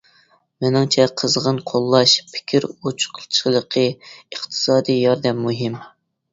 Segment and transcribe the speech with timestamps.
[0.63, 5.81] مېنىڭچە قىزغىن قوللاش، پىكىر ئوچۇقچىلىقى، ئىقتىسادىي ياردەم مۇھىم.